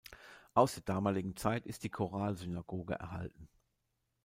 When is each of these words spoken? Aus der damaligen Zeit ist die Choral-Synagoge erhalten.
Aus 0.55 0.73
der 0.73 0.81
damaligen 0.81 1.35
Zeit 1.35 1.67
ist 1.67 1.83
die 1.83 1.91
Choral-Synagoge 1.91 2.95
erhalten. 2.95 3.47